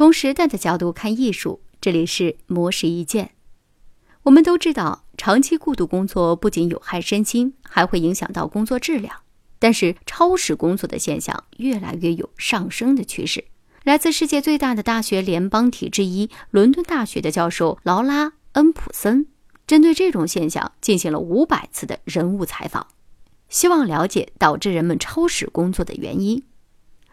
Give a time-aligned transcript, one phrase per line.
[0.00, 3.32] 从时代的角度看艺术，这里是模式意见。
[4.22, 9.14] 我们都知道，长期过度工作不仅有害身心，还会影响到工作质量。
[9.58, 13.44] 但是，超时工作的现象越来越有上升的趋势。
[13.84, 19.26] 来自世界最大的大学联邦体之一——伦敦大学的教授劳拉·恩普森，
[19.66, 22.86] 针对这种现象进行了五百次的人物采访，
[23.50, 26.42] 希望了解导致人们超时工作的原因。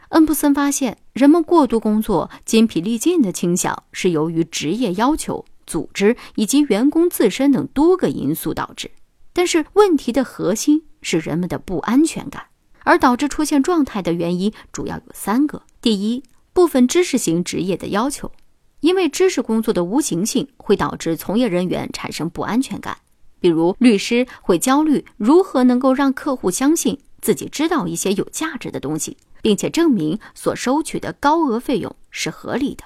[0.10, 8.90] 恩布森发现，人们过度工作、筋疲力尽的倾向是由于职业要求、组织以及员工自身等多个因素导致。
[9.34, 12.46] 但是，问题的核心是人们的不安全感，
[12.84, 18.32] 而导致出现状态的原因主要有三个：第一，部分知识型职业的要求，
[18.80, 22.98] 因为知识工作的无形性会导致从业人员产生不安全感，
[23.42, 29.18] 比如律师会焦虑如何能够让客户相信自己知道一些有价值的东西。
[29.48, 32.84] 并且证明所收取的高额费用是合理的。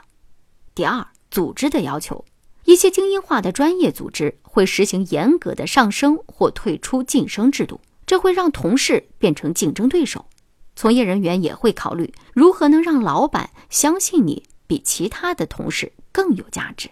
[0.76, 2.24] 第二，组织的要求，
[2.66, 10.28] 一些精英化的专业组织会实行严格的上升或退出晋升制度，这会让同事变成竞争对手。
[10.76, 16.92] 从业人员也会考虑如何能让老板相信你比其他的同事更有价值。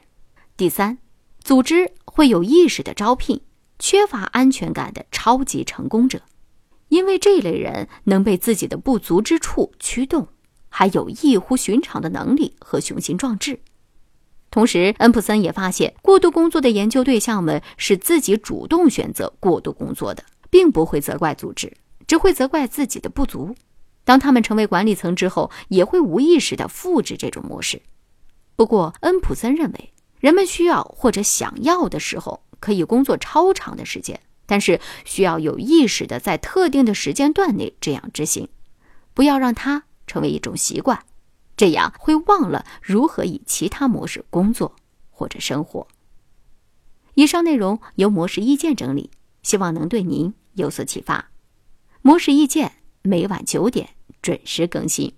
[0.57, 0.97] 第三，
[1.43, 3.39] 组织会有意识的招聘
[3.77, 6.23] 缺乏安全感的超级成功者。
[6.89, 10.27] 因为这类人能被自己的不足之处驱动，
[10.67, 13.59] 还有异乎寻常的能力和雄心壮志。
[14.51, 21.71] 同时，恩普森也发现，过度工作的研究对象们是自己主动选择过度工作的，并不会责怪组织，
[22.07, 23.55] 只会责怪自己的不足。
[24.03, 27.79] 当他们成为管理层之后，也会无意识地复制这种模式。
[28.55, 34.19] 不过，恩普森认为，人们需要或者想要的时候，可以工作超长的时间。
[34.49, 38.49] 但是需要有意识的在特定的时间段内这样执行，
[39.13, 41.05] 不要让它成为一种习惯，
[41.55, 44.75] 这样会忘了如何以其他模式工作
[45.11, 45.87] 或者生活。
[47.13, 49.11] 以上内容由模式意见整理，
[49.43, 51.29] 希望能对您有所启发。
[52.01, 52.71] 模式意见
[53.03, 53.89] 每晚九点
[54.23, 55.13] 准时更新。